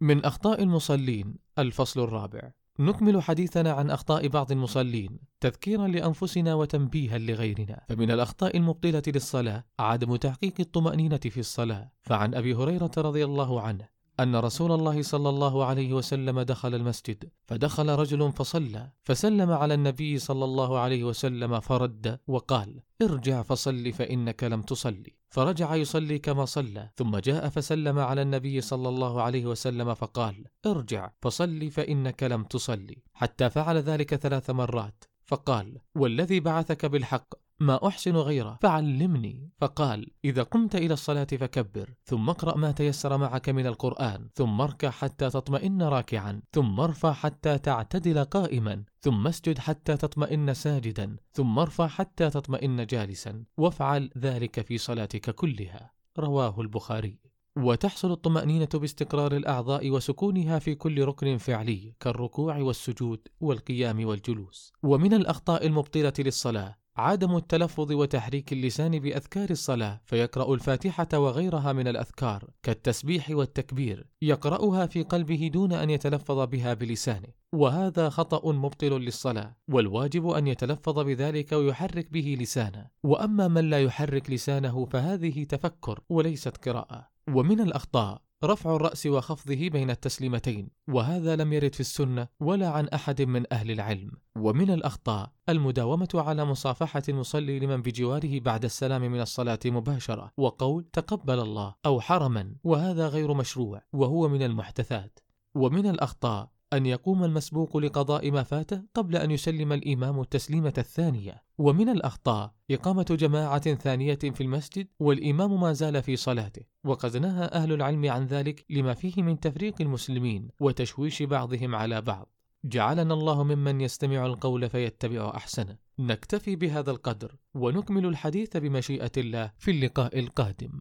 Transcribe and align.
من 0.00 0.24
أخطاء 0.24 0.62
المصلين 0.62 1.34
الفصل 1.58 2.00
الرابع. 2.00 2.50
نكمل 2.78 3.22
حديثنا 3.22 3.72
عن 3.72 3.90
أخطاء 3.90 4.28
بعض 4.28 4.52
المصلين 4.52 5.18
تذكيرا 5.40 5.88
لأنفسنا 5.88 6.54
وتنبيها 6.54 7.18
لغيرنا. 7.18 7.84
فمن 7.88 8.10
الأخطاء 8.10 8.56
المبطلة 8.56 9.02
للصلاة 9.06 9.64
عدم 9.78 10.16
تحقيق 10.16 10.54
الطمأنينة 10.60 11.16
في 11.16 11.40
الصلاة. 11.40 11.92
فعن 12.02 12.34
أبي 12.34 12.54
هريرة 12.54 12.90
رضي 12.98 13.24
الله 13.24 13.60
عنه 13.60 13.88
أن 14.20 14.36
رسول 14.36 14.72
الله 14.72 15.02
صلى 15.02 15.28
الله 15.28 15.64
عليه 15.64 15.92
وسلم 15.92 16.40
دخل 16.40 16.74
المسجد 16.74 17.30
فدخل 17.46 17.88
رجل 17.88 18.32
فصلى 18.32 18.90
فسلم 19.02 19.50
على 19.50 19.74
النبي 19.74 20.18
صلى 20.18 20.44
الله 20.44 20.78
عليه 20.78 21.04
وسلم 21.04 21.60
فرد 21.60 22.20
وقال 22.26 22.80
ارجع 23.02 23.42
فصل 23.42 23.92
فإنك 23.92 24.44
لم 24.44 24.62
تصلي. 24.62 25.16
فرجع 25.36 25.74
يصلي 25.74 26.18
كما 26.18 26.44
صلى 26.44 26.90
ثم 26.96 27.16
جاء 27.16 27.48
فسلم 27.48 27.98
على 27.98 28.22
النبي 28.22 28.60
صلى 28.60 28.88
الله 28.88 29.22
عليه 29.22 29.46
وسلم 29.46 29.94
فقال 29.94 30.44
ارجع 30.66 31.10
فصل 31.22 31.70
فإنك 31.70 32.22
لم 32.22 32.44
تصلي. 32.44 33.02
حتى 33.14 33.50
فعل 33.50 33.76
ذلك 33.76 34.14
ثلاث 34.14 34.50
مرات 34.50 35.04
فقال 35.24 35.78
والذي 35.94 36.40
بعثك 36.40 36.86
بالحق 36.86 37.34
ما 37.60 37.86
أحسن 37.86 38.16
غيره. 38.16 38.58
فعلمني. 38.62 39.50
فقال 39.58 40.10
إذا 40.24 40.42
قمت 40.42 40.76
إلى 40.76 40.94
الصلاة 40.94 41.24
فكبر 41.24 41.94
ثم 42.04 42.30
اقرأ 42.30 42.56
ما 42.56 42.72
تيسر 42.72 43.16
معك 43.16 43.48
من 43.48 43.66
القرآن 43.66 44.28
ثم 44.34 44.60
اركع 44.60 44.90
حتى 44.90 45.30
تطمئن 45.30 45.82
راكعا 45.82 46.42
ثم 46.52 46.80
ارفع 46.80 47.12
حتى 47.12 47.58
تعتدل 47.58 48.24
قائما 48.24 48.84
ثم 49.00 49.26
اسجد 49.26 49.58
حتى 49.58 49.96
تطمئن 49.96 50.54
ساجدا 50.54 51.16
ثم 51.32 51.58
ارفع 51.58 51.86
حتى 51.86 52.30
تطمئن 52.30 52.86
جالسا. 52.86 53.44
وافعل 53.56 54.10
ذلك 54.18 54.60
في 54.60 54.78
صلاتك 54.78 55.30
كلها. 55.30 55.92
رواه 56.18 56.60
البخاري. 56.60 57.18
وتحصل 57.56 58.12
الطمأنينة 58.12 58.68
باستقرار 58.74 59.36
الأعضاء 59.36 59.90
وسكونها 59.90 60.58
في 60.58 60.74
كل 60.74 61.04
ركن 61.04 61.38
فعلي 61.38 61.94
كالركوع 62.00 62.58
والسجود 62.58 63.28
والقيام 63.40 64.06
والجلوس. 64.06 64.72
ومن 64.82 65.14
الأخطاء 65.14 65.66
المبطلة 65.66 66.12
للصلاة 66.18 66.85
عدم 66.98 67.36
التلفظ 67.36 67.92
وتحريك 67.92 68.52
اللسان 68.52 68.98
بأذكار 68.98 69.50
الصلاة 69.50 70.00
فيقرأ 70.04 70.54
الفاتحة 70.54 71.08
وغيرها 71.14 71.72
من 71.72 71.88
الأذكار 71.88 72.50
كالتسبيح 72.62 73.30
والتكبير 73.30 74.06
يقرأها 74.22 74.86
في 74.86 75.02
قلبه 75.02 75.50
دون 75.52 75.72
أن 75.72 75.90
يتلفظ 75.90 76.38
بها 76.38 76.74
بلسانه. 76.74 77.28
وهذا 77.52 78.08
خطأ 78.08 78.52
مبطل 78.52 79.00
للصلاة 79.00 79.56
والواجب 79.68 80.28
أن 80.28 80.46
يتلفظ 80.46 80.98
بذلك 80.98 81.52
ويحرك 81.52 82.12
به 82.12 82.36
لسانه. 82.40 82.86
وأما 83.02 83.48
من 83.48 83.70
لا 83.70 83.82
يحرك 83.82 84.30
لسانه 84.30 84.84
فهذه 84.84 85.44
تفكر 85.44 86.00
وليست 86.08 86.68
قراءة. 86.68 87.08
ومن 87.28 87.60
الأخطاء 87.60 88.25
رفع 88.44 88.76
الرأس 88.76 89.06
وخفضه 89.06 89.68
بين 89.68 89.90
التسليمتين 89.90 90.68
وهذا 90.88 91.36
لم 91.36 91.52
يرد 91.52 91.74
في 91.74 91.80
السنة 91.80 92.28
ولا 92.40 92.68
عن 92.68 92.88
أحد 92.88 93.22
من 93.22 93.52
أهل 93.52 93.70
العلم. 93.70 94.10
ومن 94.38 94.70
الأخطاء 94.70 95.32
المداومة 95.48 96.08
على 96.14 96.44
مصافحة 96.44 97.02
المصلي 97.08 97.58
لمن 97.58 97.82
بجواره 97.82 98.40
بعد 98.40 98.64
السلام 98.64 99.02
من 99.02 99.20
الصلاة 99.20 99.58
مباشرة 99.66 100.32
وقول 100.36 100.84
تقبل 100.84 101.38
الله 101.38 101.74
أو 101.86 102.00
حرما 102.00 102.54
وهذا 102.64 103.08
غير 103.08 103.34
مشروع 103.34 103.82
وهو 103.92 104.28
من 104.28 104.42
المحدثات. 104.42 105.18
ومن 105.54 105.86
الأخطاء 105.86 106.55
أن 106.72 106.86
يقوم 106.86 107.24
المسبوق 107.24 107.76
لقضاء 107.76 108.30
ما 108.30 108.42
فاته 108.42 108.82
قبل 108.94 109.16
أن 109.16 109.30
يسلم 109.30 109.72
الإمام 109.72 110.20
التسليمة 110.20 110.74
الثانية، 110.78 111.42
ومن 111.58 111.88
الأخطاء 111.88 112.54
إقامة 112.70 113.06
جماعة 113.10 113.74
ثانية 113.74 114.14
في 114.14 114.40
المسجد 114.40 114.88
والإمام 114.98 115.60
ما 115.60 115.72
زال 115.72 116.02
في 116.02 116.16
صلاته، 116.16 116.62
وقد 116.84 117.16
نهى 117.16 117.44
أهل 117.44 117.72
العلم 117.72 118.10
عن 118.10 118.26
ذلك 118.26 118.64
لما 118.70 118.94
فيه 118.94 119.22
من 119.22 119.40
تفريق 119.40 119.74
المسلمين 119.80 120.48
وتشويش 120.60 121.22
بعضهم 121.22 121.74
على 121.74 122.00
بعض. 122.00 122.32
جعلنا 122.64 123.14
الله 123.14 123.42
ممن 123.44 123.80
يستمع 123.80 124.26
القول 124.26 124.70
فيتبع 124.70 125.32
أحسنه. 125.36 125.76
نكتفي 125.98 126.56
بهذا 126.56 126.90
القدر 126.90 127.36
ونكمل 127.54 128.06
الحديث 128.06 128.56
بمشيئة 128.56 129.12
الله 129.16 129.52
في 129.58 129.70
اللقاء 129.70 130.18
القادم. 130.18 130.80